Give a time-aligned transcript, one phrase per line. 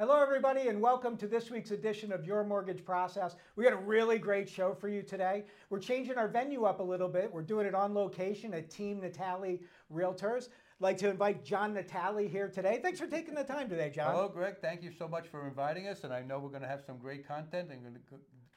[0.00, 3.34] Hello, everybody, and welcome to this week's edition of Your Mortgage Process.
[3.56, 5.42] We got a really great show for you today.
[5.70, 7.34] We're changing our venue up a little bit.
[7.34, 9.58] We're doing it on location at Team Natale
[9.92, 10.44] Realtors.
[10.44, 12.78] I'd like to invite John Natale here today.
[12.80, 14.12] Thanks for taking the time today, John.
[14.12, 14.58] Hello, Greg.
[14.62, 16.98] Thank you so much for inviting us, and I know we're going to have some
[16.98, 17.98] great content and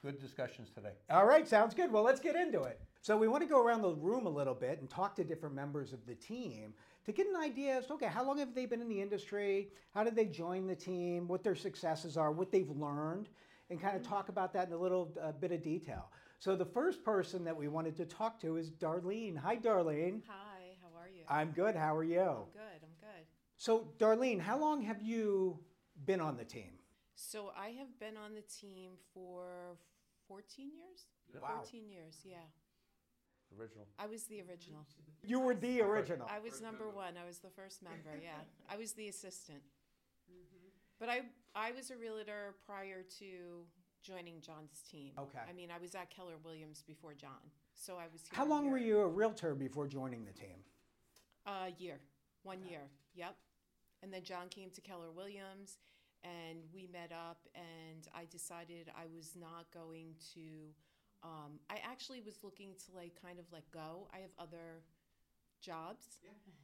[0.01, 0.93] good- good discussions today.
[1.09, 1.91] All right, sounds good.
[1.91, 2.79] Well, let's get into it.
[3.01, 5.55] So, we want to go around the room a little bit and talk to different
[5.55, 6.73] members of the team
[7.05, 9.71] to get an idea as to okay, how long have they been in the industry?
[9.93, 11.27] How did they join the team?
[11.27, 12.31] What their successes are?
[12.31, 13.29] What they've learned?
[13.71, 16.11] And kind of talk about that in a little uh, bit of detail.
[16.37, 19.37] So, the first person that we wanted to talk to is Darlene.
[19.37, 20.21] Hi, Darlene.
[20.27, 21.23] Hi, how are you?
[21.27, 21.75] I'm good.
[21.75, 22.21] How are you?
[22.21, 23.25] I'm good, I'm good.
[23.57, 25.59] So, Darlene, how long have you
[26.05, 26.77] been on the team?
[27.15, 29.77] So I have been on the team for
[30.31, 31.43] 14 years?
[31.43, 31.59] Wow.
[31.59, 32.47] 14 years, yeah.
[33.59, 33.85] Original.
[33.99, 34.87] I was the original.
[35.23, 36.25] You were the original.
[36.31, 37.15] I was number one.
[37.21, 38.39] I was the first member, yeah.
[38.71, 39.59] I was the assistant.
[40.31, 40.67] Mm-hmm.
[41.01, 41.21] But I,
[41.53, 43.25] I was a realtor prior to
[44.01, 45.11] joining John's team.
[45.19, 45.39] Okay.
[45.49, 47.51] I mean, I was at Keller Williams before John.
[47.75, 48.37] So I was here.
[48.37, 48.71] How long year.
[48.71, 50.63] were you a realtor before joining the team?
[51.45, 51.99] A year,
[52.43, 53.35] one year, yep.
[54.01, 55.77] And then John came to Keller Williams
[56.23, 60.73] and we met up, and I decided I was not going to.
[61.23, 64.07] Um, I actually was looking to like kind of let go.
[64.13, 64.81] I have other
[65.61, 66.17] jobs.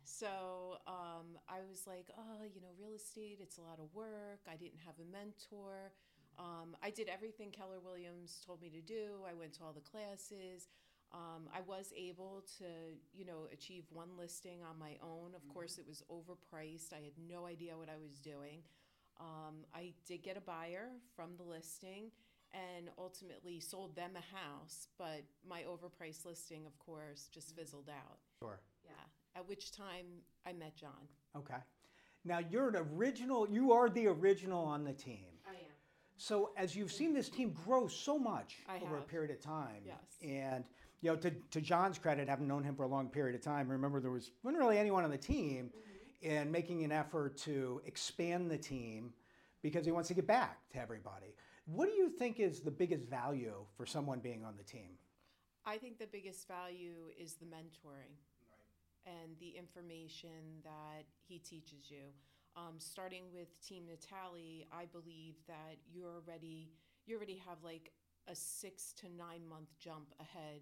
[0.03, 4.41] So um, I was like, oh, you know, real estate, it's a lot of work.
[4.51, 5.91] I didn't have a mentor.
[6.39, 9.21] Um, I did everything Keller Williams told me to do.
[9.29, 10.67] I went to all the classes.
[11.13, 12.65] Um, I was able to,
[13.13, 15.31] you know, achieve one listing on my own.
[15.35, 16.93] Of course, it was overpriced.
[16.93, 18.61] I had no idea what I was doing.
[19.19, 22.11] Um, I did get a buyer from the listing
[22.53, 28.17] and ultimately sold them a house, but my overpriced listing, of course, just fizzled out.
[28.41, 28.59] Sure.
[28.85, 28.91] Yeah.
[29.35, 30.05] At which time
[30.45, 31.07] I met John.
[31.35, 31.57] Okay.
[32.25, 35.27] Now you're an original, you are the original on the team.
[35.47, 35.61] I am.
[36.17, 39.81] So as you've seen this team grow so much I over a period of time,
[39.85, 39.97] Yes.
[40.23, 40.63] and
[41.01, 43.69] you know, to, to John's credit, having known him for a long period of time,
[43.69, 45.79] remember there was wasn't really anyone on the team, Mm-hmm.
[46.23, 49.13] And making an effort to expand the team
[49.61, 51.35] because he wants to get back to everybody.
[51.65, 54.97] What do you think is the biggest value for someone being on the team?
[55.65, 58.15] I think the biggest value is the mentoring
[59.05, 62.11] and the information that he teaches you.
[62.55, 66.71] Um, starting with Team Natale, I believe that you're already
[67.05, 67.91] you already have like
[68.27, 70.61] a six to nine month jump ahead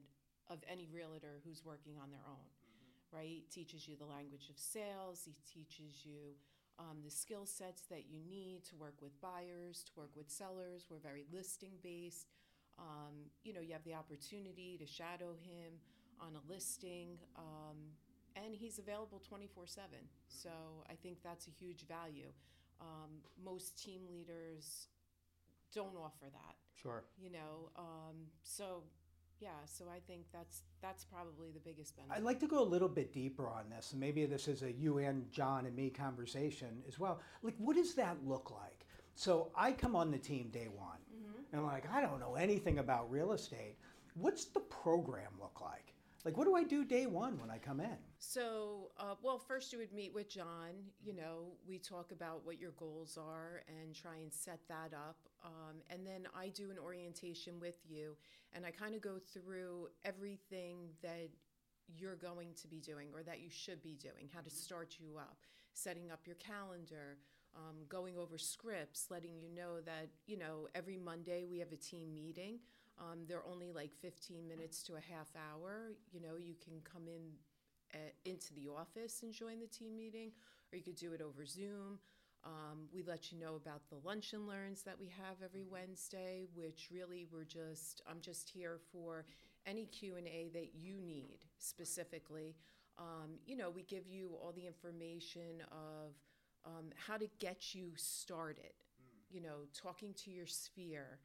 [0.50, 2.46] of any realtor who's working on their own,
[3.16, 3.44] right?
[3.52, 5.22] Teaches you the language of sales.
[5.26, 6.36] He teaches you
[6.78, 10.88] um, the skill sets that you need to work with buyers, to work with sellers.
[10.90, 12.28] We're very listing based.
[12.78, 15.74] Um, you know, you have the opportunity to shadow him
[16.20, 17.78] on a listing, um,
[18.36, 19.90] and he's available 24 7.
[20.28, 20.50] So
[20.90, 22.32] I think that's a huge value.
[22.82, 24.88] Um, most team leaders
[25.74, 27.04] don't offer that, Sure.
[27.18, 27.70] you know.
[27.78, 28.84] Um, so,
[29.40, 32.18] yeah, so I think that's that's probably the biggest benefit.
[32.18, 34.72] I'd like to go a little bit deeper on this, and maybe this is a
[34.72, 37.20] you and John and me conversation as well.
[37.42, 38.86] Like, what does that look like?
[39.16, 41.42] So I come on the team day one, mm-hmm.
[41.52, 43.78] and I'm like, I don't know anything about real estate.
[44.14, 45.95] What's the program look like?
[46.26, 47.98] Like, what do I do day one when I come in?
[48.18, 50.74] So, uh, well, first you would meet with John.
[51.00, 55.18] You know, we talk about what your goals are and try and set that up.
[55.46, 58.18] Um, and then I do an orientation with you,
[58.54, 61.30] and I kind of go through everything that
[61.96, 65.18] you're going to be doing or that you should be doing, how to start you
[65.20, 65.38] up,
[65.76, 67.20] setting up your calendar.
[67.58, 71.78] Um, going over scripts, letting you know that, you know, every Monday we have a
[71.78, 72.60] team meeting.
[73.00, 75.92] Um, they're only like 15 minutes to a half hour.
[76.12, 77.22] You know, you can come in
[77.94, 80.32] uh, into the office and join the team meeting,
[80.72, 82.00] or you could do it over Zoom.
[82.44, 86.46] Um, we let you know about the lunch and learns that we have every Wednesday,
[86.54, 89.26] which really we're just I'm just here for
[89.66, 92.56] any Q and A that you need specifically.
[92.98, 96.14] Um, you know, we give you all the information of
[96.66, 98.74] um, how to get you started.
[99.30, 101.20] You know, talking to your sphere,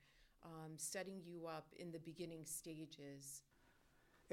[0.44, 3.42] um, setting you up in the beginning stages.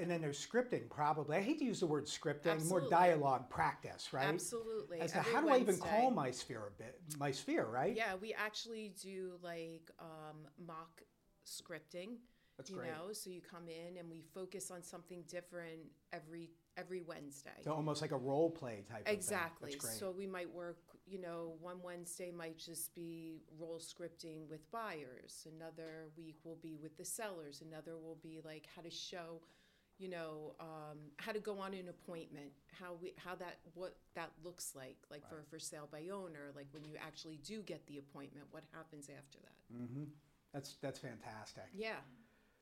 [0.00, 1.38] And then there's scripting, probably.
[1.38, 4.28] I hate to use the word scripting, more dialogue practice, right?
[4.28, 5.00] Absolutely.
[5.00, 7.96] As to Every how do I even call my sphere a bit, my sphere, right?
[7.96, 11.02] Yeah, we actually do like um, mock
[11.44, 12.18] scripting.
[12.56, 12.90] That's you great.
[12.90, 15.80] know, so you come in and we focus on something different
[16.12, 17.50] every every Wednesday.
[17.64, 19.06] So almost like a role play type.
[19.06, 19.70] of Exactly.
[19.70, 19.78] Thing.
[19.78, 19.98] That's great.
[19.98, 25.46] So we might work, you know, one Wednesday might just be role scripting with buyers.
[25.56, 27.62] Another week will be with the sellers.
[27.68, 29.40] Another will be like how to show,
[29.98, 34.30] you know, um, how to go on an appointment, how we, how that, what that
[34.44, 37.98] looks like, like for, for sale by owner, like when you actually do get the
[37.98, 39.76] appointment, what happens after that?
[39.76, 40.04] Mm-hmm.
[40.54, 41.64] That's that's fantastic.
[41.74, 41.96] Yeah,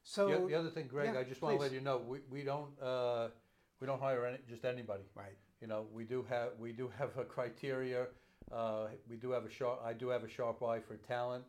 [0.02, 2.18] So The, the other thing, Greg, yeah, I just want to let you know, we,
[2.30, 3.28] we don't, uh,
[3.80, 5.04] we don't hire any, just anybody.
[5.14, 5.36] right.
[5.60, 8.06] You know, we do have, we do have a criteria,
[8.52, 11.44] uh, we do have a sharp, I do have a sharp eye for talent,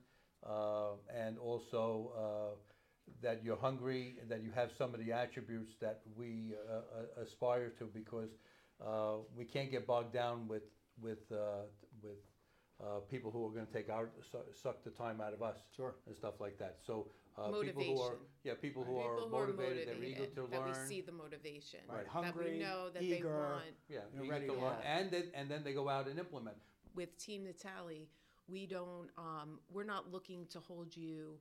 [0.47, 2.55] uh, and also, uh,
[3.21, 7.23] that you're hungry, and that you have some of the attributes that we, uh, uh,
[7.23, 8.29] aspire to, because,
[8.85, 10.63] uh, we can't get bogged down with,
[11.01, 11.63] with, uh,
[12.01, 12.17] with,
[12.81, 15.57] uh, people who are gonna take our, su- suck the time out of us.
[15.75, 15.95] Sure.
[16.05, 17.07] And stuff like that, so,
[17.37, 18.17] uh, people who are, Motivation.
[18.43, 21.01] yeah, people who are people who are motivated, they're eager motivated, to that we see
[21.01, 22.03] the motivation, Right.
[22.05, 23.23] that Hungry, we know that eager.
[23.23, 23.63] they want.
[23.89, 24.81] Yeah, You're ready to to learn, learn.
[24.85, 26.57] and then, and then they go out and implement.
[26.95, 28.07] with Team Natale,
[28.47, 31.37] we don't, um, we're not looking to hold you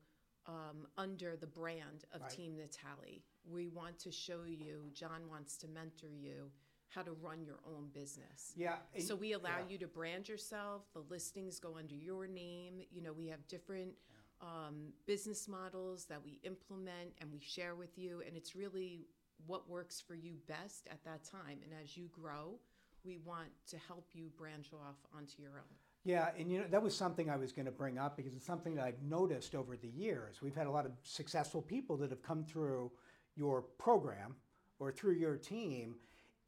[0.47, 2.31] um, under the brand of Right.
[2.31, 3.23] Team Natale.
[3.51, 6.51] We want to show you, John wants to mentor you
[6.89, 8.53] how to run your own business.
[8.55, 8.77] Yeah.
[8.95, 9.69] and- So we allow yeah.
[9.71, 10.83] you to brand yourself.
[10.93, 12.81] The listings go under your name.
[12.93, 13.93] You know, we have different
[14.41, 19.07] um, business models that we implement and we share with you, and it's really
[19.47, 21.59] what works for you best at that time.
[21.63, 22.59] And as you grow,
[23.05, 25.77] we want to help you branch off onto your own.
[26.05, 28.47] Yeah, and you know that was something I was going to bring up because it's
[28.47, 30.41] something that I've noticed over the years.
[30.41, 32.93] We've had a lot of successful people that have come through
[33.35, 34.37] your program
[34.79, 35.97] or through your team,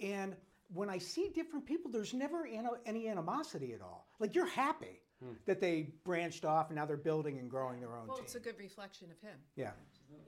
[0.00, 0.36] and
[0.72, 2.46] when I see different people, there's never
[2.86, 4.06] any animosity at all.
[4.20, 5.32] Like you're happy Hmm.
[5.46, 8.24] that they branched off and now they're building and growing their own Well, team.
[8.24, 9.36] it's a good reflection of him.
[9.56, 9.72] yeah,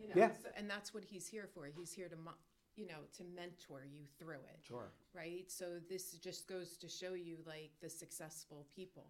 [0.00, 0.14] You know?
[0.16, 0.30] Yeah.
[0.42, 1.66] So, and that's what he's here for.
[1.66, 2.34] He's here to, mo-
[2.74, 4.58] you know, to mentor you through it.
[4.66, 4.90] sure.
[5.14, 5.44] Right.
[5.48, 9.06] So this just goes to show you like the successful people,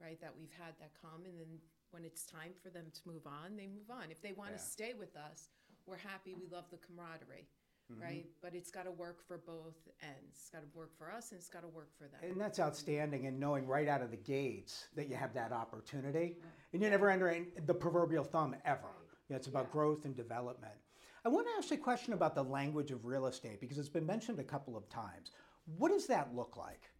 [0.00, 1.58] right, that we've had that come, and then
[1.90, 4.10] when it's time for them to move on, they move on.
[4.12, 4.74] If they want to Yeah.
[4.76, 5.50] stay with us,
[5.86, 6.34] we're happy.
[6.34, 7.48] We love the camaraderie.
[7.92, 8.02] Mm-hmm.
[8.02, 10.16] Right, but it's got to work for both ends.
[10.32, 12.18] It's got to work for us, and it's got to work for them.
[12.32, 16.36] And that's outstanding, and knowing right out of the gates that you have that opportunity,
[16.72, 18.88] and you never enter in the proverbial thumb ever.
[19.28, 19.72] You know, it's about Yeah.
[19.72, 20.74] growth and development.
[21.24, 23.88] I want to ask you a question about the language of real estate because it's
[23.88, 25.30] been mentioned a couple of times.
[25.78, 26.90] What does that look like?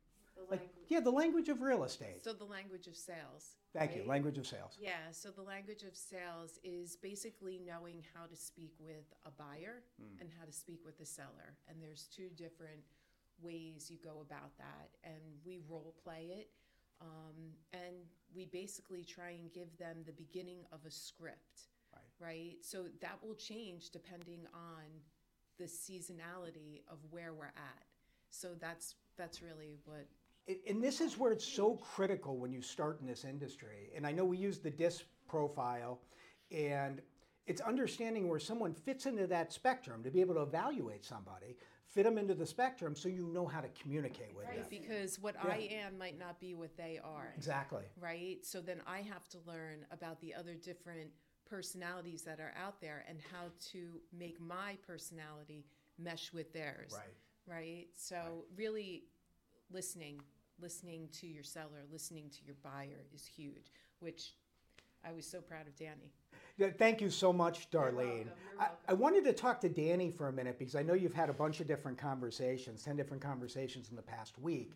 [0.51, 2.25] Like, yeah, the language of real estate.
[2.25, 3.57] So the language of sales.
[3.73, 4.05] Thank you.
[4.07, 4.77] Language of sales.
[4.81, 9.83] Yeah, so the language of sales is basically knowing how to speak with a buyer
[10.21, 11.57] and how to speak with a seller.
[11.69, 12.81] And there's two different
[13.43, 14.89] ways you go about that.
[15.05, 16.49] And we role play it.
[17.03, 17.97] Um, and
[18.35, 21.69] we basically try and give them the beginning of a script.
[21.93, 22.29] Right.
[22.29, 22.57] Right?
[22.63, 24.85] So that will change depending on
[25.59, 27.85] the seasonality of where we're at.
[28.31, 30.07] So that's that's really what
[30.49, 33.91] And- And this is where it's so critical when you start in this industry.
[33.95, 36.01] And I know we use the DISC profile,
[36.51, 37.03] and
[37.47, 41.57] it's understanding where someone fits into that spectrum to be able to evaluate somebody,
[41.87, 44.67] fit them into the spectrum so you know how to communicate with right them.
[44.69, 47.33] because what I am might not be what they are.
[47.37, 47.85] Exactly.
[48.01, 48.45] right?
[48.45, 51.11] So then I have to learn about the other different
[51.45, 55.65] personalities that are out there and how to make my personality
[55.99, 56.93] mesh with theirs.
[56.93, 57.15] Right.
[57.47, 57.87] Right?
[57.95, 59.05] So really
[59.71, 60.21] listening,
[60.61, 64.33] listening to your seller, listening to your buyer is huge, which
[65.05, 66.13] I was so proud of Danny.
[66.57, 67.97] Yeah, Thank you so much, Darlene.
[67.97, 70.95] welcome, you're I, I wanted to talk to Danny for a minute because I know
[70.95, 74.73] you've had a bunch of different conversations, 10 different conversations in the past week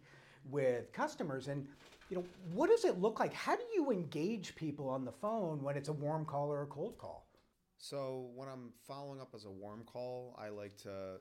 [0.51, 1.49] with customers.
[1.49, 1.67] And,
[2.11, 3.33] you know, what does it look like?
[3.33, 6.67] How do you engage people on the phone when it's a warm call or a
[6.67, 7.27] cold call?
[7.79, 11.17] So when I'm following up as a warm call, I like to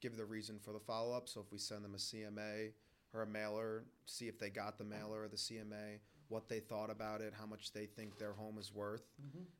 [0.00, 1.28] give the reason for the follow up.
[1.28, 2.70] So if we send them a CMA
[3.14, 6.90] or a mailer, see if they got the mailer or the CMA, what they thought
[6.90, 9.04] about it, how much they think their home is worth,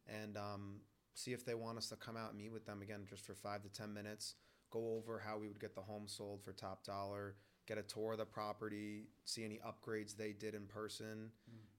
[0.07, 0.81] and um,
[1.15, 3.35] see if they want us to come out and meet with them again just for
[3.35, 4.35] five to ten minutes.
[4.71, 8.13] Go over how we would get the home sold for top dollar, get a tour
[8.13, 11.31] of the property, see any upgrades they did in person,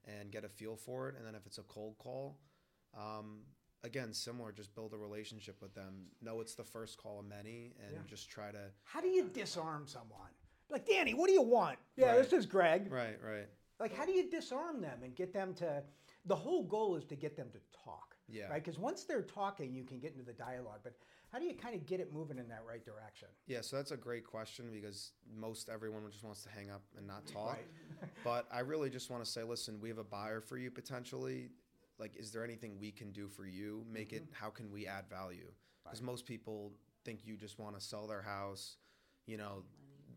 [0.06, 1.15] and get a feel for it.
[1.18, 2.38] And then if it's a cold call,
[2.96, 3.39] um,
[3.84, 6.06] again, similar, just build a relationship with them.
[6.22, 8.01] Know it's the first call of many, and Yeah.
[8.06, 8.70] just try to.
[8.84, 10.30] How do you disarm someone?
[10.74, 11.77] Like, Danny, what do you want?
[11.96, 12.18] Yeah, Right.
[12.18, 12.92] this is Greg.
[12.92, 13.48] Right, right.
[13.80, 15.84] Like, how do you disarm them and get them to?
[16.25, 18.18] The whole goal is to get them to talk.
[18.27, 18.48] Yeah.
[18.48, 18.63] Right?
[18.63, 20.80] Because once they're talking, you can get into the dialogue.
[20.84, 20.96] But
[21.32, 23.27] how do you kind of get it moving in that right direction?
[23.46, 27.06] Yeah, so that's a great question because most everyone just wants to hang up and
[27.06, 27.58] not talk.
[28.01, 28.10] Right.
[28.24, 31.50] but I really just want to say, listen, we have a buyer for you potentially.
[32.00, 33.86] Like, is there anything we can do for you?
[33.92, 34.24] Make it.
[34.24, 34.44] Mm-hmm.
[34.44, 35.51] How can we add value?
[35.84, 36.72] Because most people
[37.06, 38.77] think you just want to sell their house.
[39.27, 39.63] You know,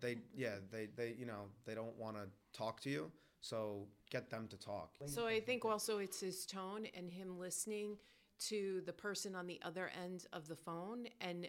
[0.00, 3.10] they yeah they they you know they don't want to talk to you.
[3.40, 4.94] So get them to talk.
[5.06, 7.96] So I think also it's his tone and him listening
[8.48, 11.48] to the person on the other end of the phone and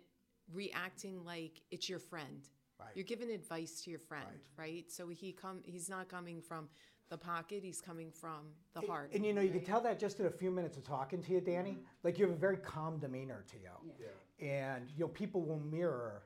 [0.54, 2.48] reacting like it's your friend.
[2.80, 2.90] Right.
[2.94, 4.26] You're giving advice to your friend,
[4.58, 4.86] right?
[4.92, 6.70] So he come he's not coming from
[7.10, 9.12] the pocket, he's coming from the heart.
[9.14, 11.32] And you know, you can tell that just in a few minutes of talking to
[11.32, 11.80] you, Danny.
[12.04, 16.24] Like you have a very calm demeanor to you, and you know people will mirror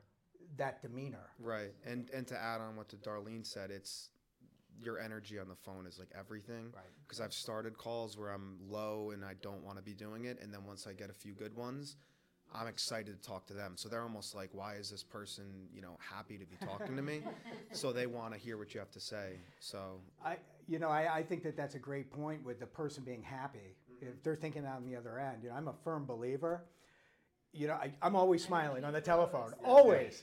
[0.56, 1.30] that demeanor.
[1.38, 1.72] Right.
[1.84, 4.10] And and to add on what the Darlene said, it's
[4.82, 6.72] your energy on the phone is like everything.
[6.74, 6.84] Right.
[7.06, 10.38] Because I've started calls where I'm low and I don't want to be doing it,
[10.42, 11.96] and then once I get a few good ones,
[12.54, 13.72] I'm excited to talk to them.
[13.76, 15.44] So they're almost like, why is this person,
[15.74, 17.22] you know, happy to be talking to me?
[17.72, 19.36] so they want to hear what you have to say.
[19.58, 20.36] So I,
[20.68, 23.76] you know, I, I think that that's a great point with the person being happy.
[23.94, 24.08] Mm-hmm.
[24.08, 26.64] If they're thinking on the other end, you know, I'm a firm believer.
[27.52, 30.22] You know, I, I'm always smiling on the telephone, always.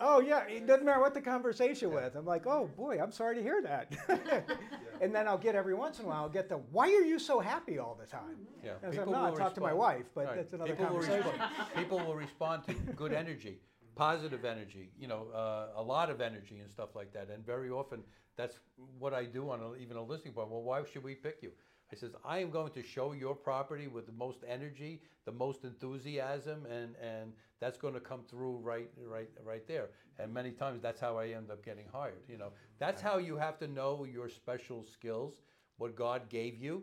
[0.00, 2.14] Oh yeah, it doesn't matter what the conversation with.
[2.16, 3.92] I'm like, oh boy, I'm sorry to hear that.
[5.00, 7.18] and then I'll get every once in a while, I'll get the, why are you
[7.18, 8.36] so happy all the time?
[8.64, 9.78] Yeah, I said, people no, I will talk to my respond.
[9.98, 10.36] wife, but Right.
[10.36, 11.30] that's another people will conversation.
[11.30, 13.58] respond- people will respond to good energy,
[13.96, 17.28] positive energy, you know, uh, a lot of energy and stuff like that.
[17.30, 18.02] And very often,
[18.36, 18.58] that's
[19.00, 20.48] what I do on a, even a listening point.
[20.48, 21.50] Well, why should we pick you?
[21.92, 25.64] I says, I am going to show your property with the most energy, the most
[25.64, 29.88] enthusiasm, and, and that's going to come through right, right, right there.
[30.18, 32.22] And many times, that's how I end up getting hired.
[32.28, 35.40] You know, that's how you have to know your special skills,
[35.78, 36.82] what God gave you,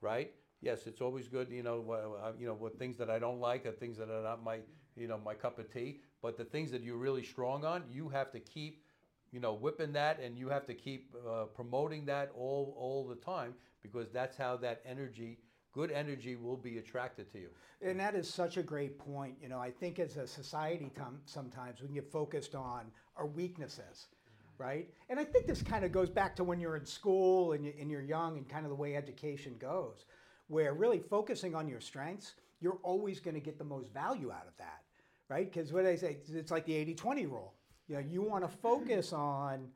[0.00, 0.30] right?
[0.60, 3.72] Yes, it's always good, you know, you know, what things that I don't like are
[3.72, 4.60] things that are not my,
[4.96, 6.00] you know, my cup of tea.
[6.22, 8.83] But the things that you're really strong on, you have to keep,
[9.34, 13.16] you know, whipping that, and you have to keep uh, promoting that all all the
[13.16, 15.40] time because that's how that energy,
[15.72, 17.48] good energy, will be attracted to you.
[17.82, 19.34] And that is such a great point.
[19.42, 22.84] You know, I think as a society, tom- sometimes we can get focused on
[23.16, 24.06] our weaknesses,
[24.56, 24.88] right?
[25.10, 27.72] And I think this kind of goes back to when you're in school and, you,
[27.78, 30.04] and you're young and kind of the way education goes,
[30.46, 34.46] where really focusing on your strengths, you're always going to get the most value out
[34.46, 34.82] of that,
[35.28, 35.52] right?
[35.52, 37.54] Because what I say, it's like the 80 20 rule.
[37.88, 39.68] You know, you want to focus on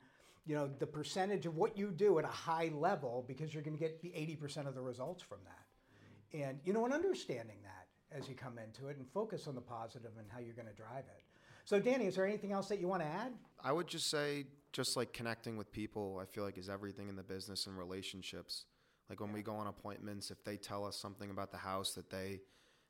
[0.45, 3.77] you know the percentage of what you do at a high level because you're going
[3.77, 6.39] to get the 80% of the results from that.
[6.39, 7.87] And you know and understanding that
[8.17, 10.73] as you come into it and focus on the positive and how you're going to
[10.73, 11.21] drive it.
[11.65, 13.31] So danny is there anything else that you want to add?
[13.63, 17.15] I would just say, just like connecting with people, I feel like is everything in
[17.15, 18.65] the business and relationships.
[19.09, 22.09] Like when we go on appointments, if they tell us something about the house that
[22.09, 22.41] they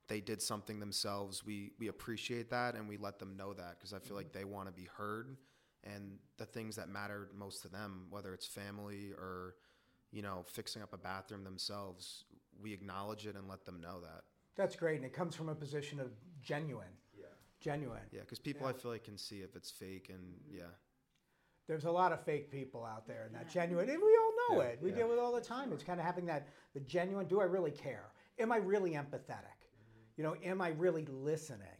[0.09, 3.93] they did something themselves, we we appreciate that and we let them know that because
[3.93, 4.39] I feel like mm-hmm.
[4.39, 5.37] they want to be heard.
[5.85, 9.55] And the things that matter most to them, whether it's family or
[10.11, 12.25] you know fixing up a bathroom themselves,
[12.61, 14.23] we acknowledge it and let them know that.
[14.57, 16.11] that's great and it comes from a position of
[16.41, 16.87] genuine.
[17.17, 17.25] Yeah.
[17.61, 18.01] genuine.
[18.11, 20.57] Yeah, because people I feel like can see if it's fake and mm-hmm.
[20.57, 20.73] yeah.
[21.67, 24.63] there's a lot of fake people out there and that genuine and we all know
[24.63, 24.79] Yeah, it.
[24.81, 24.95] We yeah.
[24.97, 25.71] deal with it all the time.
[25.71, 28.07] It's kind of having that the genuine do i really care?
[28.39, 29.58] Am i really empathetic
[30.19, 31.79] you know am i really listening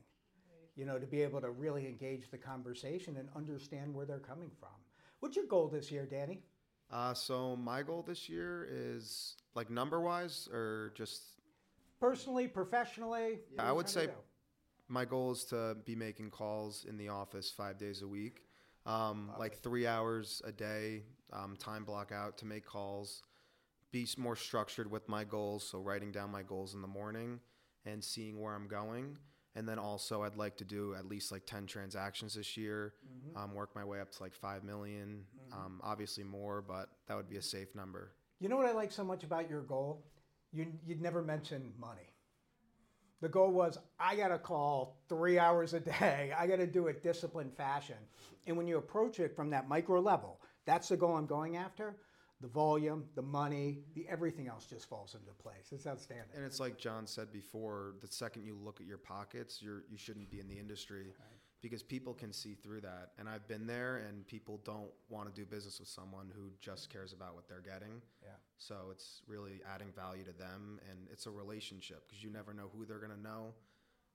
[0.77, 4.49] you know to be able to really engage the conversation and understand where they're coming
[4.61, 4.69] from?
[5.19, 6.39] What's your goal this year danny?
[6.89, 11.23] Uh, so my goal this year is like number wise or just
[11.99, 13.39] personally professionally?
[13.59, 14.09] I would say-
[14.87, 18.45] my goal is to be making calls in the office five days a week,
[18.85, 23.21] um, like three hours a day, um, time block out to make calls.
[23.91, 27.39] Be more structured with my goals, so writing down my goals in the morning
[27.85, 29.17] and seeing where I'm going.
[29.55, 32.93] And then also, I'd like to do at least like ten transactions this year.
[33.35, 35.25] Um, work my way up to like five million.
[35.51, 38.11] Um, obviously more, but that would be a safe number.
[38.39, 40.05] You know what I like so much about your goal?
[40.53, 42.13] You, you'd never mention money.
[43.21, 46.31] The goal was I got to call three hours a day.
[46.37, 47.97] I got to do it disciplined fashion.
[48.47, 51.97] And when you approach it from that micro level, that's the goal I'm going after.
[52.41, 55.71] The volume, the money, the everything else just falls into place.
[55.71, 56.29] It's outstanding.
[56.35, 59.97] And it's like John said before, the second you look at your pockets, you're you
[59.97, 61.13] shouldn't be in the industry
[61.61, 63.11] because people can see through that.
[63.17, 66.89] And I've been there and people don't want to do business with someone who just
[66.89, 68.01] cares about what they're getting.
[68.23, 68.29] Yeah.
[68.57, 72.69] So it's really adding value to them and it's a relationship because you never know
[72.73, 73.53] who they're going to know.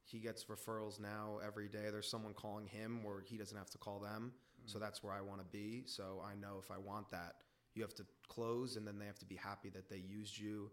[0.04, 1.90] He gets referrals now every day.
[1.90, 4.32] There's someone calling him where he doesn't have to call them.
[4.32, 4.68] Mm-hmm.
[4.68, 5.82] So that's where I want to be.
[5.86, 7.36] So I know if I want that,
[7.74, 10.70] you have to close and then they have to be happy that they used you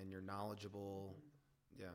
[0.00, 1.16] and you're knowledgeable.
[1.78, 1.86] Yeah.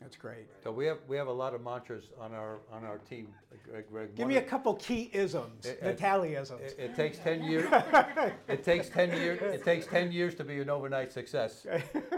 [0.00, 0.46] That's great.
[0.62, 3.28] So we have we have a lot of mantras on our on our team.
[3.68, 4.14] Greg, Greg.
[4.14, 6.60] Give me a couple key isms, It- it- Natalia-isms.
[6.62, 7.66] It, it takes ten years.
[8.48, 9.42] it takes ten years.
[9.42, 11.66] It takes ten years to be an overnight success.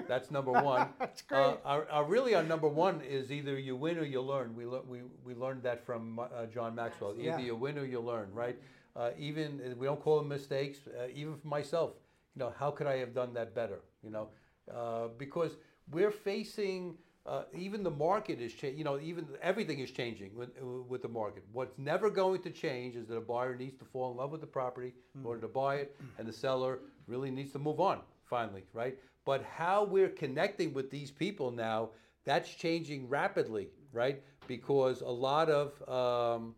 [0.06, 0.90] That's number one.
[0.98, 1.58] That's Uh, great.
[1.64, 4.54] our, our really our number one is either you win or you learn.
[4.54, 7.12] We lear- we we learned that from uh, John Maxwell.
[7.14, 7.38] Either Yeah.
[7.38, 8.58] you win or you learn, right?
[8.96, 10.78] Uh, even uh, we don't call them mistakes.
[10.86, 11.92] Uh, even for myself,
[12.34, 13.80] you know, how could I have done that better?
[14.02, 14.28] You know,
[14.72, 15.56] uh, because
[15.90, 18.78] we're facing uh, even the market is changing.
[18.78, 20.50] You know, even everything is changing with,
[20.88, 21.44] with the market.
[21.52, 24.40] What's never going to change is that a buyer needs to fall in love with
[24.40, 28.00] the property in order to buy it, and the seller really needs to move on
[28.24, 28.96] finally, right?
[29.24, 31.90] But how we're connecting with these people now,
[32.24, 34.22] that's changing rapidly, right?
[34.46, 36.54] Because a lot of um,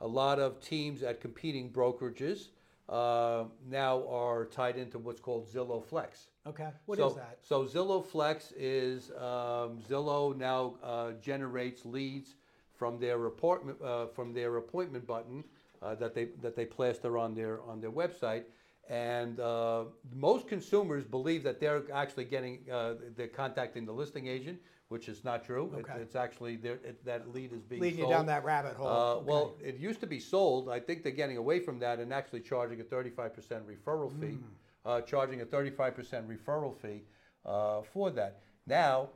[0.00, 2.48] a lot of teams at competing brokerages
[2.88, 6.28] uh, now are tied into what's called Zillow Flex.
[6.46, 6.68] Okay.
[6.86, 7.38] What is so, that?
[7.42, 12.34] So Zillow Flex is um, Zillow now uh, generates leads
[12.74, 15.44] from their appointment uh, from their appointment button
[15.80, 18.44] uh, that they that they plaster on their on their website.
[18.88, 24.60] And uh, most consumers believe that they're actually getting uh, they're contacting the listing agent,
[24.88, 25.72] which is not true.
[25.74, 26.00] It- Okay.
[26.00, 28.86] it's actually they're- it, that lead is being Leading you down that rabbit hole.
[28.86, 29.24] Uh, Okay.
[29.30, 30.68] Well, it used to be sold.
[30.68, 34.42] I think they're getting away from that and actually charging a 35% referral fee, Mm.
[34.84, 37.04] uh, charging a 35% referral fee
[37.46, 38.42] uh, for that.
[38.66, 39.10] Now,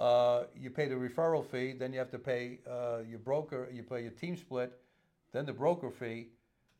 [0.00, 3.82] uh, you pay the referral fee, then you have to pay uh, your broker, you
[3.84, 4.72] pay your team split,
[5.32, 6.30] then the broker fee.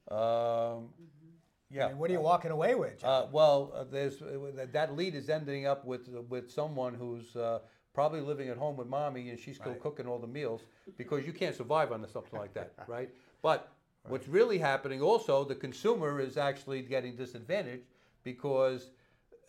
[0.09, 0.91] Um,
[1.71, 1.89] yeah.
[1.89, 3.03] And what are you walking away with?
[3.05, 7.61] Uh, well, uh, there's uh, that lead is ending up with with someone who's uh,
[7.93, 9.81] probably living at home with mommy and she's still Right.
[9.81, 10.63] cooking all the meals
[10.97, 13.11] because you can't survive on something like that, right?
[13.43, 13.73] But
[14.09, 17.85] what's really happening also, the consumer is actually getting disadvantaged
[18.23, 18.91] because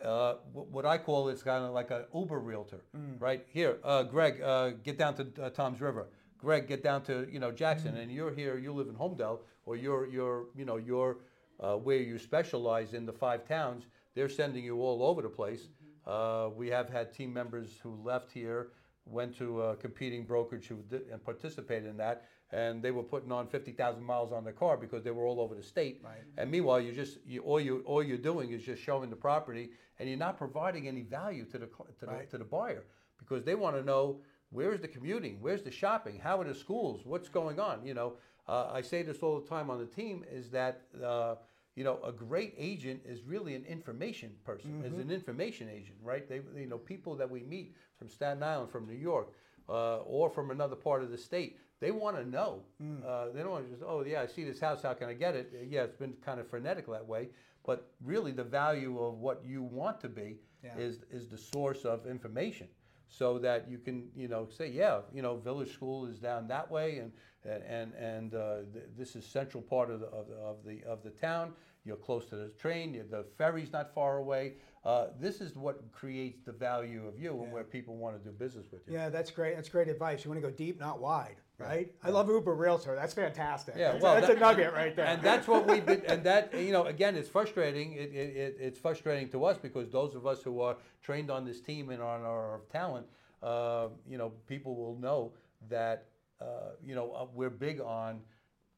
[0.04, 2.82] uh, what I call it's kind of like an Uber realtor,
[3.18, 3.44] right?
[3.52, 6.08] Here, uh, Greg, uh, get down to uh, Tom's River.
[6.38, 8.56] Greg, get down to you know Jackson, and you're here.
[8.58, 11.18] You live in Holmdel, or you're you're you know you're
[11.60, 13.86] uh, where you specialize in the five towns.
[14.14, 15.68] They're sending you all over the place.
[16.06, 18.68] Uh, we have had team members who left here,
[19.04, 23.30] went to a competing brokerage who did, and participated in that, and they were putting
[23.30, 26.00] on fifty thousand miles on their car because they were all over the state.
[26.02, 26.22] Right.
[26.38, 29.70] And meanwhile, you just you, all you all you're doing is just showing the property,
[29.98, 32.30] and you're not providing any value to the to the, Right.
[32.30, 32.84] to the buyer
[33.18, 37.02] because they want to know where's the commuting, where's the shopping, how are the schools,
[37.04, 37.84] what's going on.
[37.84, 38.14] You know,
[38.48, 40.82] uh, I say this all the time on the team is that.
[41.02, 41.36] Uh,
[41.76, 46.28] you know, a great agent is really an information person, is an information agent, right?
[46.28, 49.28] They, you know, people that we meet from Staten Island, from New York,
[49.68, 52.64] uh, or from another part of the state, they want to know.
[53.06, 55.14] Uh, they don't want to just, oh yeah, I see this house, how can I
[55.14, 55.52] get it?
[55.70, 57.28] Yeah, it's been kind of frenetic that way,
[57.64, 60.76] but really the value of what you want to be Yeah.
[60.76, 62.66] is is the source of information,
[63.06, 66.68] so that you can, you know, say, yeah, you know, Village School is down that
[66.68, 67.12] way, and
[67.44, 71.02] and and uh, th- this is central part of the of the of the, of
[71.02, 71.52] the town.
[71.84, 72.92] You're close to the train.
[73.10, 74.54] the ferry's not far away.
[74.84, 78.34] Uh, this is what creates the value of you and where people want to do
[78.36, 78.94] business with you.
[78.94, 79.54] yeah, that's great.
[79.56, 80.24] That's great advice.
[80.24, 81.90] You want to go deep, not wide, right?
[82.02, 82.94] I love Uber Realtor.
[82.94, 83.74] That's fantastic.
[83.76, 85.06] Yeah, that's, well, that's that- a nugget right there.
[85.06, 88.56] and that's what we've been and that you know again it's frustrating it, it, it,
[88.60, 92.02] it's frustrating to us because those of us who are trained on this team and
[92.02, 93.06] on our talent
[93.42, 95.32] uh, you know people will know
[95.70, 96.06] that
[96.40, 96.44] uh,
[96.84, 98.20] you know uh, we're big on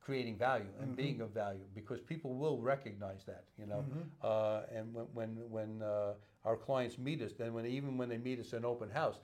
[0.01, 3.85] creating value and being of value because people will recognize that you know
[4.23, 6.12] uh, and when when, when uh,
[6.44, 9.18] our clients meet us then when even when they meet us in open house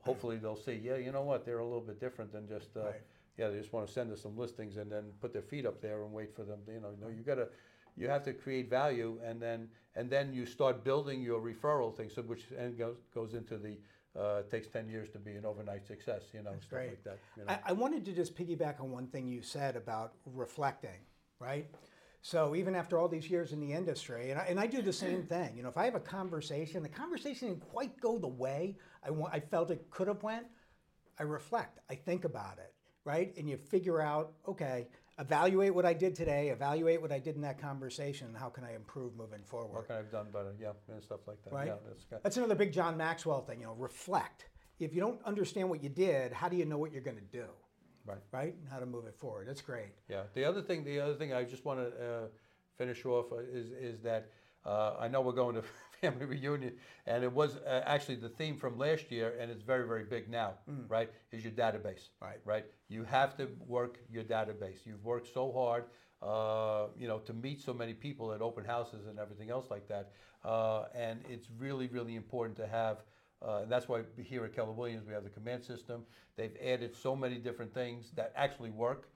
[0.00, 2.84] hopefully they'll see yeah you know what they're a little bit different than just uh,
[2.84, 2.94] Right.
[3.38, 5.80] yeah, they just want to send us some listings and then put their feet up
[5.80, 6.58] there and wait for them.
[6.66, 7.48] To, you know, no, you gotta,
[7.96, 12.10] you have to create value and then and then you start building your referral thing.
[12.10, 13.78] So which and goes goes into the
[14.18, 16.22] uh, it takes ten years to be an overnight success.
[16.32, 16.88] You know, stuff great.
[16.88, 17.18] like that.
[17.36, 17.52] You know.
[17.52, 21.00] I, I wanted to just piggyback on one thing you said about reflecting,
[21.38, 21.66] right?
[22.22, 24.92] So even after all these years in the industry, and I, and I do the
[24.92, 25.56] same thing.
[25.56, 29.10] You know, if I have a conversation, the conversation didn't quite go the way I
[29.10, 30.46] want, I felt it could have went.
[31.18, 31.78] I reflect.
[31.88, 33.34] I think about it, right?
[33.36, 34.88] And you figure out, okay,
[35.20, 38.64] evaluate what I did today, evaluate what I did in that conversation, and how can
[38.64, 39.74] I improve moving forward.
[39.74, 40.54] what can I have done better?
[40.60, 41.52] Yeah, and stuff like that.
[41.52, 41.66] Right.
[41.68, 42.18] Yeah, that's good.
[42.22, 43.60] That's another big John Maxwell thing.
[43.60, 44.46] You know, reflect.
[44.78, 47.38] If you don't understand what you did, how do you know what you're going to
[47.38, 47.44] do?
[48.06, 48.18] Right.
[48.32, 48.54] Right?
[48.54, 49.46] And how to move it forward.
[49.46, 49.92] That's great.
[50.08, 50.22] Yeah.
[50.34, 52.26] The other thing, the other thing I just want to uh,
[52.78, 54.30] finish off uh, is is that
[54.64, 55.62] uh, I know we're going to
[56.00, 56.72] family reunion,
[57.06, 60.28] and it was uh, actually the theme from last year, and it's very very big
[60.28, 60.54] now.
[60.88, 61.10] Right?
[61.32, 62.08] Is your database.
[62.20, 62.38] Right.
[62.44, 62.64] Right.
[62.88, 64.84] You have to work your database.
[64.84, 65.84] You've worked so hard.
[66.22, 69.88] Uh, you know, to meet so many people at open houses and everything else like
[69.88, 70.10] that,
[70.44, 72.98] uh, and it's really, really important to have
[73.46, 76.02] uh, and that's why here at Keller Williams we have the command system.
[76.36, 79.08] They've added so many different things that actually work.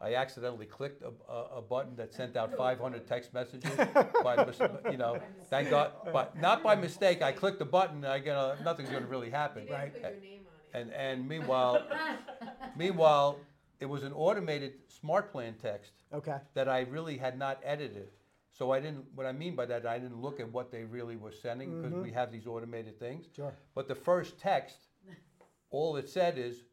[0.00, 3.70] I accidentally clicked a, a, a button that sent out 500 text messages.
[4.24, 4.58] by mis-
[4.90, 7.22] you know, thank God, but not by mistake.
[7.22, 8.04] I clicked the button.
[8.04, 9.66] I get a, nothing's going to really happen.
[9.70, 9.92] Right.
[9.92, 10.40] Put your name
[10.74, 10.80] on it.
[10.80, 11.82] And and meanwhile,
[12.76, 13.38] meanwhile,
[13.80, 16.36] it was an automated smart plan text Okay.
[16.54, 18.08] that I really had not edited.
[18.52, 19.04] So I didn't.
[19.14, 21.98] What I mean by that, I didn't look at what they really were sending because
[21.98, 23.26] we have these automated things.
[23.34, 23.54] Sure.
[23.74, 24.76] But the first text
[25.70, 26.64] all it said is,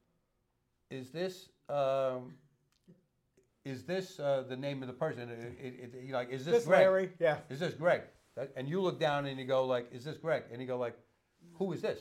[0.92, 2.34] is this, um,
[3.64, 5.30] is this uh, the name of the person?
[5.30, 6.80] It, it, it, like, is this, This Greg?
[6.82, 7.38] Larry, yeah.
[7.50, 8.02] Is this Greg?
[8.36, 10.44] That- And you look down and you go like, is this Greg?
[10.52, 10.98] And you go like,
[11.60, 12.00] who is this?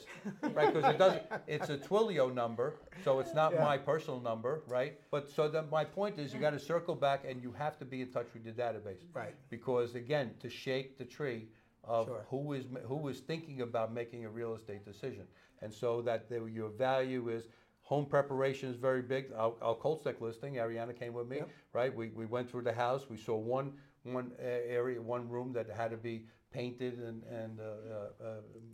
[0.55, 0.73] right?
[0.73, 1.23] Because it doesn't.
[1.47, 3.65] It's a Twilio number, so it's not Yeah.
[3.65, 4.99] my personal number, right?
[5.11, 7.85] But so then my point is, you got to circle back and you have to
[7.85, 9.35] be in touch with your database, Right.
[9.51, 11.49] Because again, to shake the tree
[11.85, 12.25] of Sure.
[12.31, 15.27] who is who is thinking about making a real estate decision,
[15.61, 17.49] and so that the, your value is.
[17.83, 19.33] Home preparation is very big.
[19.35, 21.49] Our, our cold stack listing, Ariana came with me, Yep.
[21.73, 21.95] right?
[21.97, 23.09] We, we went through the house.
[23.09, 24.45] We saw one one uh,
[24.81, 28.31] area, one room that had to be painted and, and uh, uh, uh,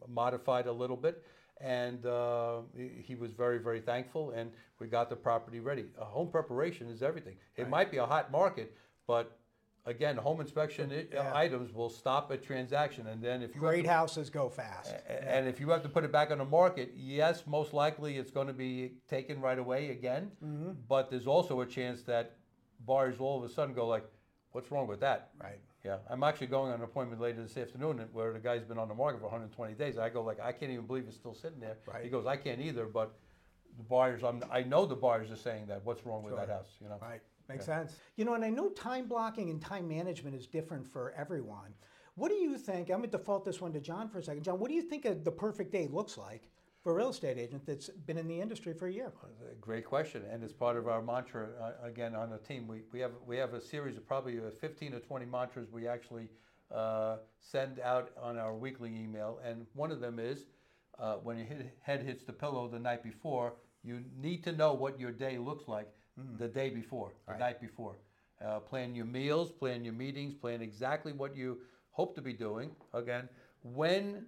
[0.09, 1.23] modified a little bit.
[1.61, 5.85] And uh, he was very, very thankful, and we got the property ready.
[5.99, 7.37] Home preparation is everything.
[7.57, 9.39] It might be a hot market, but
[9.87, 11.31] again, home inspection Yeah.
[11.33, 14.91] items will stop a transaction, and then if you Great to- houses go fast.
[14.93, 18.19] a- And if you have to put it back on the market, yes, most likely
[18.19, 20.33] it's going to be taken right away again.
[20.45, 20.73] Mm-hmm.
[20.89, 22.37] But there's also a chance that
[22.85, 24.05] buyers will all of a sudden go like,
[24.51, 25.61] "What's wrong with that?" Right.
[25.85, 28.89] Yeah, I'm actually going on an appointment later this afternoon where the guy's been on
[28.89, 29.99] the market for 120 days.
[29.99, 31.77] I go like, I can't even believe it's still sitting there.
[31.87, 32.03] Right.
[32.03, 33.13] He goes, I can't either, but
[33.77, 35.85] the buyers, I'm, I know the buyers are saying that.
[35.85, 36.77] What's wrong with that house?
[36.81, 36.99] You know.
[37.03, 37.21] Right.
[37.49, 37.97] Makes sense.
[38.17, 41.75] You know, and I know time blocking and time management is different for everyone.
[42.15, 42.89] What do you think?
[42.89, 44.45] I'm going to default this one to John for a second.
[44.45, 46.49] John, what do you think a, the perfect day looks like
[46.85, 49.11] for a real estate agent that's been in the industry for a year?
[49.59, 51.49] Great question, and it's part of our mantra.
[51.61, 54.51] Uh, again, on the team, we, we have we have a series of probably uh,
[54.61, 56.29] 15 or 20 mantras we actually
[56.71, 60.45] uh, send out on our weekly email, and one of them is
[60.99, 61.47] uh, when your
[61.81, 65.67] head hits the pillow the night before, you need to know what your day looks
[65.67, 65.89] like
[66.39, 67.41] the day before, the Right.
[67.41, 67.97] night before.
[68.45, 71.59] Uh, plan your meals, plan your meetings, plan exactly what you
[71.93, 72.71] hope to be doing.
[72.93, 73.29] Again,
[73.63, 74.27] when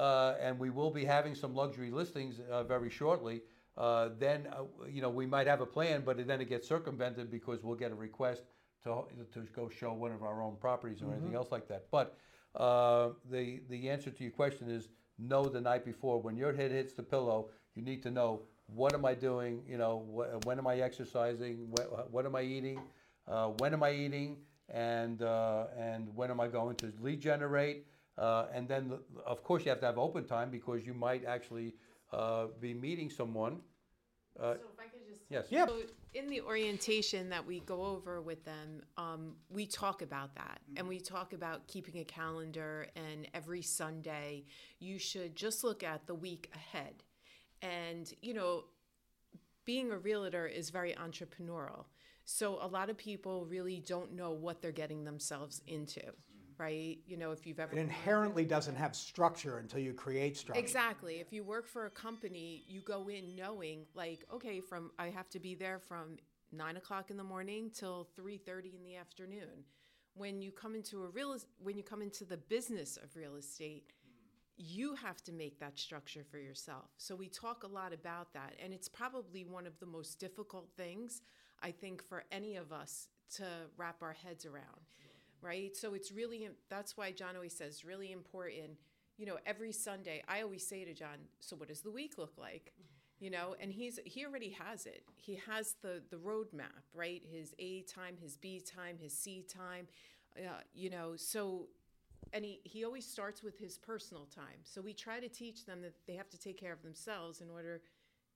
[0.00, 3.42] uh, and we will be having some luxury listings uh, very shortly.
[3.76, 7.30] Uh, then uh, you know we might have a plan, but then it gets circumvented
[7.30, 8.44] because we'll get a request
[8.82, 11.84] to to go show one of our own properties or anything else like that.
[11.90, 12.16] But
[12.56, 15.44] uh, the the answer to your question is no.
[15.44, 17.50] the night before when your head hits the pillow.
[17.74, 19.62] You need to know what am I doing.
[19.68, 21.68] You know wh- when am I exercising?
[21.76, 22.80] Wh- what am I eating?
[23.28, 24.38] Uh, when am I eating?
[24.70, 27.84] And uh, and when am I going to lead generate?
[28.18, 31.24] Uh, and then, the- of course, you have to have open time because you might
[31.24, 31.74] actually
[32.12, 33.60] uh, be meeting someone.
[34.38, 35.22] Uh, So if I could just.
[35.28, 35.46] yes.
[35.50, 35.66] Yeah.
[35.66, 35.80] So
[36.14, 40.88] in the orientation that we go over with them, um, we talk about that, and
[40.88, 42.88] we talk about keeping a calendar.
[42.96, 44.44] And every Sunday,
[44.78, 47.02] you should just look at the week ahead.
[47.62, 48.64] And you know,
[49.64, 51.84] being a realtor is very entrepreneurial.
[52.24, 56.00] So a lot of people really don't know what they're getting themselves into,
[56.60, 56.98] right?
[57.06, 60.62] You know, if you've ever It inherently doesn't have structure until you create structure.
[60.62, 61.14] Exactly.
[61.16, 65.30] If you work for a company, you go in knowing, like, okay, from I have
[65.30, 66.18] to be there from
[66.52, 69.64] nine o'clock in the morning till three thirty in the afternoon.
[70.14, 73.84] When you come into a real, when you come into the business of real estate,
[74.58, 76.90] you have to make that structure for yourself.
[76.98, 80.68] So we talk a lot about that, and it's probably one of the most difficult
[80.76, 81.22] things
[81.62, 83.44] I think for any of us to
[83.78, 84.82] wrap our heads around,
[85.42, 85.76] right?
[85.76, 88.78] So it's really that's why John always says really important.
[89.16, 92.38] You know, every Sunday I always say to John, "So what does the week look
[92.38, 92.72] like?"
[93.18, 95.04] You know, and he's he already has it.
[95.16, 97.22] He has the the roadmap, right?
[97.30, 99.88] His A time, his B time, his C time.
[100.36, 101.66] Uh, you know, so
[102.32, 104.60] and he, he always starts with his personal time.
[104.62, 107.50] So we try to teach them that they have to take care of themselves in
[107.50, 107.82] order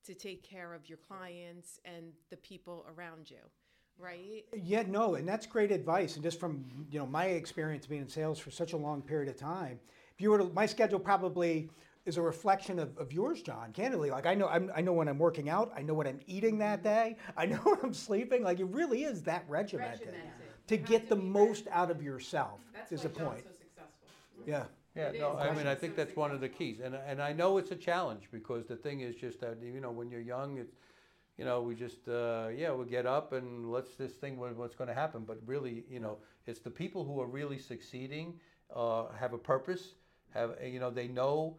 [0.05, 3.37] to take care of your clients and the people around you,
[3.99, 4.43] right?
[4.53, 6.15] Yeah, no, and that's great advice.
[6.15, 9.29] And just from you know my experience being in sales for such a long period
[9.29, 9.79] of time,
[10.13, 11.69] if you were to, my schedule probably
[12.05, 13.71] is a reflection of, of yours, John.
[13.73, 16.19] Candidly, like I know I'm, I know when I'm working out, I know what I'm
[16.27, 17.13] eating that mm-hmm.
[17.13, 18.43] day, I know when I'm sleeping.
[18.43, 20.31] Like it really is that regimented, Regimented.
[20.67, 22.59] to get to the be very- most out of yourself.
[22.73, 23.43] That's is why the point.
[23.43, 24.43] so successful.
[24.45, 24.65] Yeah.
[24.95, 25.41] Yeah, It no, is.
[25.41, 27.75] I mean, I think that's one of the keys, and and I know it's a
[27.75, 30.77] challenge because the thing is just that you know when you're young, it's
[31.37, 34.87] you know we just uh, yeah we get up and let's this thing what's going
[34.87, 38.39] to happen, but really you know it's the people who are really succeeding,
[38.75, 39.95] uh, have a purpose,
[40.33, 41.57] have you know they know.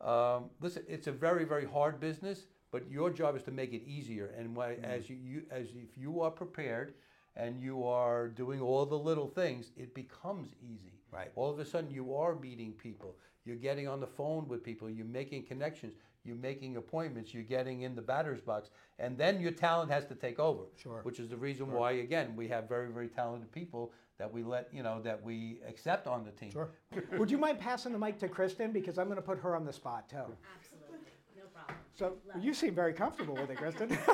[0.00, 3.82] Um, listen, it's a very very hard business, but your job is to make it
[3.86, 6.94] easier, and why, as you, you as if you are prepared.
[7.38, 10.94] And you are doing all the little things, it becomes easy.
[11.12, 11.30] Right.
[11.34, 13.14] All of a sudden, you are meeting people.
[13.44, 14.88] You're getting on the phone with people.
[14.90, 15.94] You're making connections.
[16.26, 17.32] You're making appointments.
[17.32, 18.70] You're getting in the batter's box.
[18.98, 20.64] And then your talent has to take over.
[20.76, 21.00] Sure.
[21.04, 24.68] Which is the reason why, again, we have very, very talented people that we let,
[24.72, 26.50] you know, that we accept on the team.
[26.50, 26.70] Sure.
[27.18, 29.64] Would you mind passing the mic to Kristen because I'm going to put her on
[29.64, 30.16] the spot too.
[30.16, 30.98] Absolutely,
[31.36, 31.76] no problem.
[31.94, 33.96] So you seem very comfortable with it, Kristen.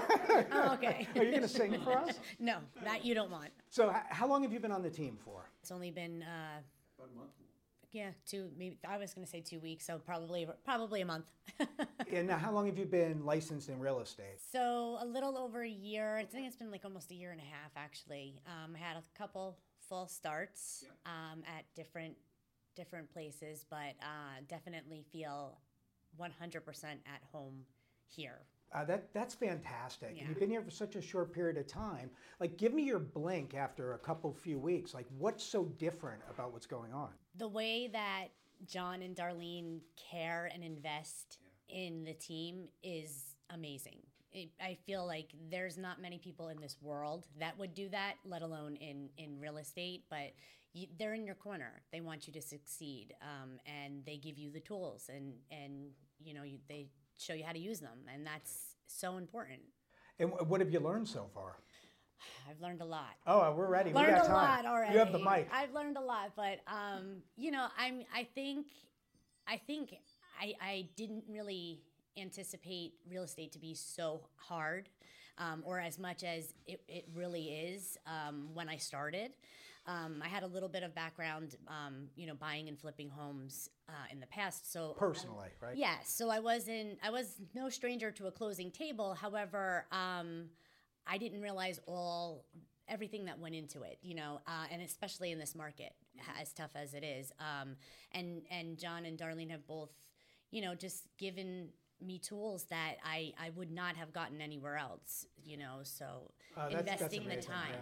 [0.52, 1.06] Oh, okay.
[1.16, 2.18] Are you going to sing for us?
[2.40, 3.50] no, that you don't want.
[3.68, 5.44] So h- how long have you been on the team for?
[5.60, 6.60] It's only been uh,
[6.98, 7.30] about a month.
[7.92, 8.50] Yeah, two.
[8.56, 11.26] Maybe I was going to say two weeks, so probably probably a month.
[12.10, 12.22] yeah.
[12.22, 14.40] now, how long have you been licensed in real estate?
[14.50, 16.16] so a little over a year.
[16.16, 18.40] I think it's been like almost a year and a half actually.
[18.46, 22.16] Um, I had a couple full starts um, at different
[22.74, 25.58] different places, but uh, definitely feel
[26.18, 26.24] 100%
[26.84, 27.64] at home
[28.08, 28.40] here.
[28.74, 30.14] Uh, that that's fantastic.
[30.16, 30.24] Yeah.
[30.28, 32.10] you've been here for such a short period of time.
[32.40, 34.94] Like, give me your blink after a couple few weeks.
[34.94, 37.10] Like, what's so different about what's going on?
[37.36, 38.28] the way that
[38.66, 39.80] John and Darlene
[40.10, 43.98] care and invest in the team is amazing.
[44.32, 48.14] It, I feel like there's not many people in this world that would do that,
[48.24, 50.04] let alone in, in real estate.
[50.08, 50.32] But
[50.72, 51.82] you, they're in your corner.
[51.92, 55.90] They want you to succeed, um, and they give you the tools, and and
[56.24, 56.86] you know you, they
[57.22, 59.60] show you how to use them, and that's so important.
[60.18, 61.56] And what have you learned so far?
[62.48, 63.16] I've learned a lot.
[63.26, 63.90] Oh, we're ready.
[63.90, 64.34] we learned got a time.
[64.36, 64.92] lot already.
[64.92, 65.48] You have the mic.
[65.52, 68.02] I've learned a lot, but um, you know, I'm.
[68.14, 68.66] I think,
[69.46, 69.94] I think
[70.40, 71.80] I, I didn't really
[72.16, 74.88] anticipate real estate to be so hard,
[75.38, 79.32] um, or as much as it, it really is um, when I started.
[79.86, 83.68] Um, I had a little bit of background, um, you know, buying and flipping homes
[83.88, 85.76] uh, in the past, so Personally, right?
[85.76, 86.98] Yes, so I wasn't.
[87.02, 89.14] I was no stranger to a closing table.
[89.14, 90.44] However, um,
[91.06, 92.44] I didn't realize all
[92.88, 93.98] everything that went into it.
[94.02, 95.92] You know, uh, and especially in this market,
[96.40, 97.32] as tough as it is.
[97.40, 97.74] Um,
[98.12, 99.90] and and John and Darlene have both,
[100.52, 105.26] you know, just given me tools that I I would not have gotten anywhere else.
[105.44, 107.72] You know, so Uh, that's- that's investing the time.
[107.72, 107.80] yeah.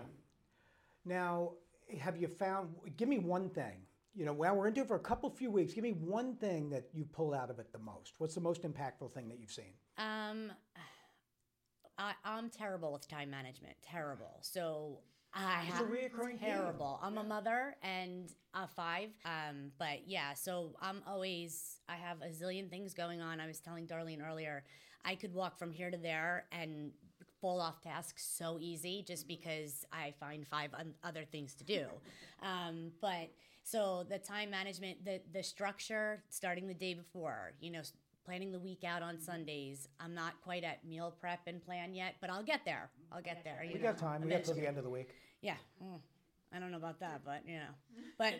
[1.04, 1.52] Now,
[1.98, 2.70] have you found?
[2.96, 3.82] Give me one thing.
[4.14, 5.72] You know, well, we're into it for a couple few weeks.
[5.72, 8.14] Give me one thing that you pull out of it the most.
[8.18, 9.72] What's the most impactful thing that you've seen?
[9.98, 10.50] Um,
[11.96, 13.76] I, I'm terrible with time management.
[13.82, 14.38] Terrible.
[14.40, 14.98] So
[15.32, 15.88] I It's a have
[16.38, 16.38] theme.
[16.40, 16.98] terrible.
[17.02, 19.10] I'm a mother and a five.
[19.24, 23.38] Um, but yeah, so I'm always I have a zillion things going on.
[23.38, 24.64] I was telling Darlene earlier,
[25.04, 26.90] I could walk from here to there and
[27.40, 31.86] fall off task so easy just because I find five un- other things to do.
[32.42, 33.30] Um, but
[33.62, 37.82] so the time management, the the structure, starting the day before, you know,
[38.24, 39.88] planning the week out on Sundays.
[39.98, 42.90] I'm not quite at meal prep and plan yet, but I'll get there.
[43.10, 43.62] I'll get there.
[43.64, 44.22] You We know, got time.
[44.22, 45.10] We got till the end of the week.
[45.40, 45.56] Yeah.
[45.82, 45.98] Mm.
[46.54, 47.74] I don't know about that, but you know.
[48.18, 48.34] But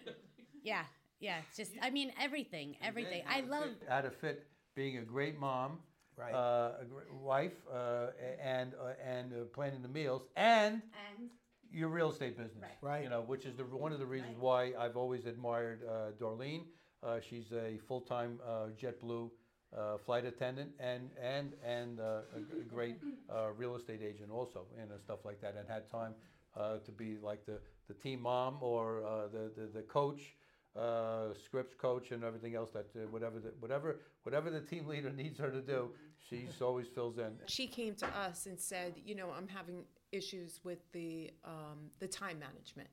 [0.63, 0.83] yeah,
[1.21, 1.39] yeah.
[1.49, 3.23] It's just I mean everything, everything.
[3.29, 5.79] I love Out of fit being a great mom,
[6.21, 6.35] Right.
[6.35, 8.09] uh, a great wife, uh,
[8.43, 10.75] and uh, and uh, planning the meals, and
[11.09, 11.31] and
[11.73, 12.71] your real estate business.
[12.83, 13.03] Right.
[13.05, 16.65] You know, which is the one of the reasons why I've always admired uh, Darlene.
[17.03, 19.31] Uh, she's a full-time uh, JetBlue
[19.77, 22.97] uh, flight attendant and and and uh, a g- a great
[23.33, 26.15] uh, real estate agent also, and uh, stuff like that, and had time
[26.57, 30.35] uh, to be like the, the team mom or uh, the, the the coach.
[30.77, 35.11] Uh, scripts coach and everything else that uh, whatever the, whatever whatever the team leader
[35.17, 35.91] needs her to do,
[36.29, 37.33] she's always fills in.
[37.47, 42.07] She came to us and said, you know, I'm having issues with the um, the
[42.07, 42.89] time management,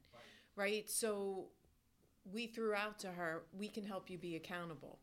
[0.55, 0.89] right?
[0.89, 1.49] So
[2.33, 4.99] we threw out to her, we can help you be accountable.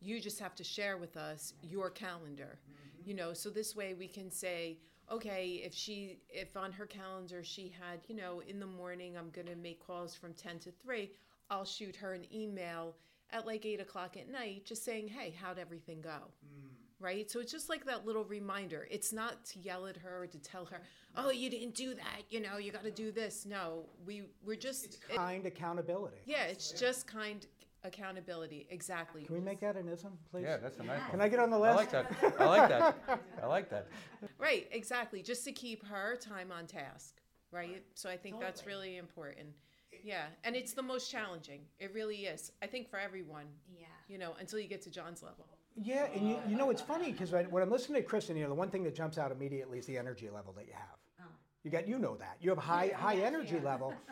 [0.00, 2.58] You just have to share with us your calendar,
[3.04, 3.32] you know.
[3.32, 4.78] So this way we can say,
[5.10, 9.30] okay, if she if on her calendar she had, you know, in the morning I'm
[9.30, 11.10] gonna make calls from ten to three,
[11.52, 12.96] I'll shoot her an email
[13.30, 16.16] at like eight o'clock at night, just saying, hey, how'd everything go?
[16.98, 17.28] right?
[17.28, 18.86] So it's just like that little reminder.
[18.88, 20.82] It's not to yell at her or to tell her,
[21.16, 22.22] "Oh, you didn't do that.
[22.30, 26.18] You know, you got to do this." No, we we're just it- Kind accountability.
[26.26, 27.44] yeah, it's just kind
[27.82, 28.68] accountability.
[28.70, 29.24] Exactly.
[29.24, 30.44] Can we make that an ism, please?
[30.44, 31.10] Yeah, that's a nice one.
[31.10, 31.76] Can I get on the I list?
[31.76, 32.34] like that.
[32.40, 33.20] I like that.
[33.42, 33.88] I like that.
[34.38, 35.22] Right, exactly.
[35.22, 37.82] Just to keep her time on task, right?
[37.94, 39.48] So I think that's really important.
[40.02, 41.60] Yeah, and it's the most challenging.
[41.78, 42.52] It really is.
[42.62, 43.46] I think for everyone.
[43.74, 43.86] Yeah.
[44.08, 45.46] You know, until you get to John's level.
[45.76, 48.50] Yeah, and you, you know, it's funny because when I'm listening to Kristen, you know,
[48.50, 50.98] the one thing that jumps out immediately is the energy level that you have.
[51.20, 51.24] Oh.
[51.64, 52.36] You got, you know that.
[52.40, 53.94] You have a high, high energy level.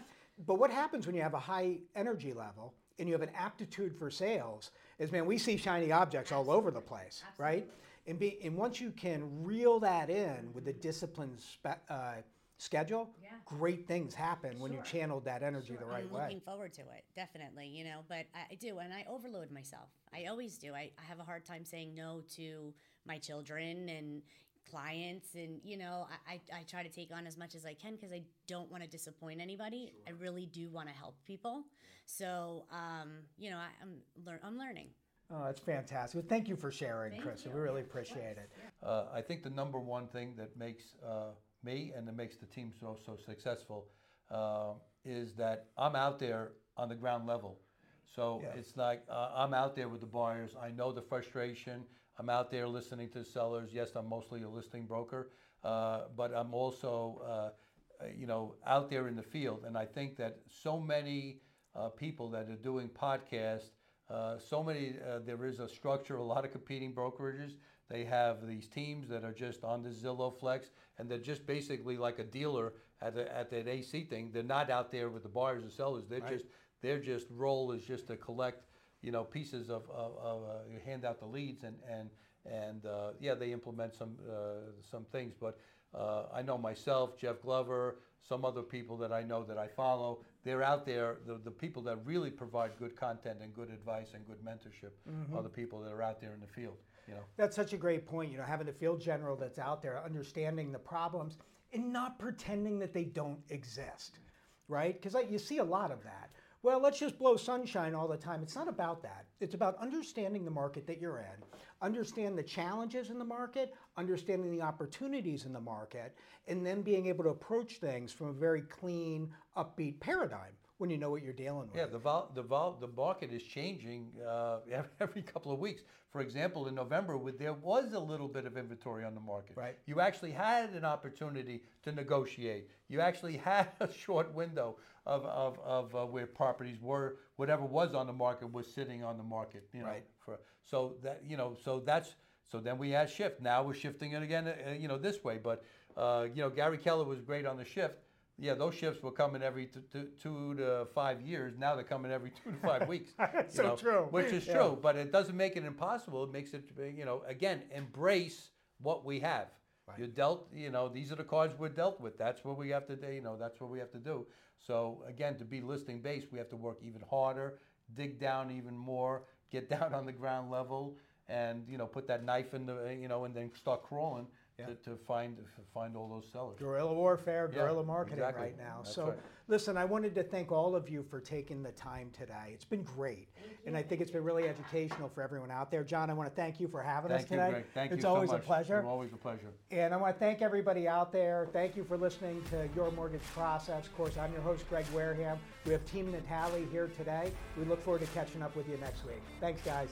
[0.46, 3.94] But what happens when you have a high energy level and you have an aptitude
[3.94, 7.68] for sales is, man, we see shiny objects all over the place, right?
[8.07, 12.14] And, be, and once you can reel that in with the disciplined spe- uh,
[12.61, 13.31] schedule, Yeah.
[13.46, 16.23] great things happen when you channeled that energy the right I'm way.
[16.23, 19.88] looking forward to it, definitely, you know, but I I do, and I overload myself.
[20.12, 20.75] I always do.
[20.75, 22.75] I, I have a hard time saying no to
[23.07, 24.23] my children and
[24.70, 27.75] clients, and, you know, I, I, I try to take on as much as I
[27.75, 29.94] can because I don't want to disappoint anybody.
[30.07, 31.64] I really do want to help people.
[32.07, 33.94] So, um, you know, I, I'm,
[34.27, 34.88] lear- I'm learning.
[35.33, 36.16] Oh, that's fantastic.
[36.20, 37.46] Well, thank you for sharing, Chris.
[37.46, 38.51] We really appreciate it.
[38.83, 41.31] Uh, I think the number one thing that makes uh,
[41.64, 43.87] me and that makes the team so so successful
[44.31, 44.73] uh,
[45.05, 47.59] is that I'm out there on the ground level.
[48.05, 50.57] So it's like uh, I'm out there with the buyers.
[50.61, 51.85] I know the frustration.
[52.18, 53.70] I'm out there listening to sellers.
[53.73, 55.31] Yes, I'm mostly a listing broker,
[55.64, 59.64] uh, but I'm also uh, you know out there in the field.
[59.66, 61.40] And I think that so many
[61.77, 63.70] uh, people that are doing podcasts
[64.11, 67.53] uh, so many, uh, there is a structure, a lot of competing brokerages.
[67.90, 71.96] They have these teams that are just on the Zillow Flex, and they're just basically
[71.96, 72.72] like a dealer
[73.03, 74.31] at, the, at that AC thing.
[74.33, 76.05] They're not out there with the buyers and sellers.
[76.09, 76.33] They're Right.
[76.38, 76.44] just
[76.83, 78.62] their just role is just to collect,
[79.03, 82.09] you know, pieces of, of, of uh, hand out the leads and and
[82.46, 85.35] and uh, yeah, they implement some uh, some things.
[85.38, 85.59] But
[85.92, 90.20] uh, I know myself, Jeff Glover, some other people that I know that I follow.
[90.44, 91.18] They're out there.
[91.26, 94.92] The, the people that really provide good content and good advice and good mentorship
[95.37, 96.76] are the people that are out there in the field.
[97.11, 97.23] You know.
[97.37, 98.31] That's such a great point.
[98.31, 101.38] You know, having a field general that's out there, understanding the problems,
[101.73, 104.20] and not pretending that they don't exist,
[104.68, 105.01] right?
[105.01, 106.31] Because you see a lot of that.
[106.62, 108.42] Well, let's just blow sunshine all the time.
[108.42, 109.25] It's not about that.
[109.40, 114.53] It's about understanding the market that you're in, understand the challenges in the market, understanding
[114.53, 116.14] the opportunities in the market,
[116.46, 120.97] and then being able to approach things from a very clean, upbeat paradigm when you
[120.97, 121.77] know what you're dealing with.
[121.77, 124.57] Yeah, the vol, the vol, the market is changing uh,
[125.01, 125.83] every, couple of weeks.
[126.11, 129.57] For example, in November, with, there was a little bit of inventory on the market.
[129.57, 129.77] Right.
[129.87, 132.69] You actually had an opportunity to negotiate.
[132.88, 137.95] You actually had a short window of, of, of uh, where properties were, whatever was
[137.95, 139.69] on the market was sitting on the market.
[139.75, 140.05] You know, Right.
[140.25, 142.14] For so that you know, so that's
[142.51, 143.40] so then we had shift.
[143.40, 144.49] Now we're shifting it again.
[144.49, 145.38] Uh, you know, this way.
[145.43, 145.62] But
[145.97, 147.99] uh, you know, Gary Keller was great on the shift.
[148.40, 151.53] Yeah, those shifts were coming every t- t- two to five years.
[151.59, 153.12] Now they're coming every two to five weeks.
[153.18, 154.07] That's so know, true.
[154.11, 154.55] Which is Yeah.
[154.55, 156.24] true, but it doesn't make it impossible.
[156.24, 156.64] It makes it,
[156.96, 159.48] you know, again, embrace what we have.
[159.87, 159.98] Right.
[159.98, 162.16] You're dealt, you know, these are the cards we're dealt with.
[162.16, 164.26] That's what we have to do, you know, that's what we have to do.
[164.59, 167.59] So again, to be listing based, we have to work even harder,
[167.94, 170.96] dig down even more, get down on the ground level,
[171.29, 174.26] and you know, put that knife in the, you know, and then start crawling
[174.61, 174.66] Yeah.
[174.66, 175.42] to, to find to
[175.73, 176.59] find all those sellers.
[176.59, 178.42] guerrilla warfare, Yeah, guerrilla marketing exactly.
[178.44, 178.81] right now.
[178.83, 179.18] That's so, right.
[179.49, 182.51] listen, I wanted to thank all of you for taking the time today.
[182.53, 183.29] It's been great,
[183.66, 185.83] and I think it's been really educational for everyone out there.
[185.85, 187.51] John, I want to thank you for having us Thank you, today.
[187.51, 187.64] Greg.
[187.75, 188.42] Thank it's you always so much.
[188.42, 188.81] a pleasure.
[188.81, 189.53] You're always a pleasure.
[189.70, 191.49] And I want to thank everybody out there.
[191.53, 193.87] Thank you for listening to Your Mortgage Process.
[193.87, 195.38] Of course, I'm your host, Greg Wareham.
[195.64, 197.33] We have Team Natale here today.
[197.57, 199.23] We look forward to catching up with you next week.
[199.40, 199.88] Thanks, guys.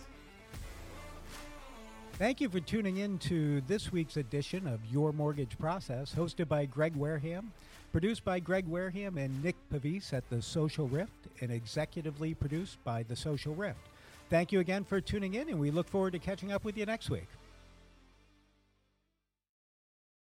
[2.18, 6.66] Thank you for tuning in to this week's edition of Your Mortgage Process, hosted by
[6.66, 7.52] Greg Wareham,
[7.92, 13.04] produced by Greg Wareham and Nick Pavis at The Social Rift, and executively produced by
[13.04, 13.78] The Social Rift.
[14.31, 16.87] Thank you again for tuning in, and we look forward to catching up with you
[16.87, 17.28] next week.